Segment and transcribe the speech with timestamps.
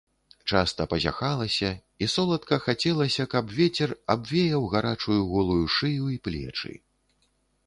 [0.51, 1.69] Часта пазяхалася
[2.05, 6.73] і соладка хацелася, каб вецер абвеяў гарачую голую шыю і плечы.